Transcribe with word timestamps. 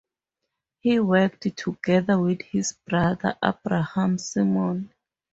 He 0.79 0.99
worked 0.99 1.55
together 1.55 2.19
with 2.19 2.41
his 2.41 2.73
brother 2.87 3.37
Abraham 3.43 4.17
Simon. 4.17 4.91